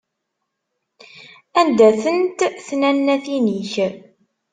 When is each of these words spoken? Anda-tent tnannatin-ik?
Anda-tent 1.59 2.39
tnannatin-ik? 2.65 3.73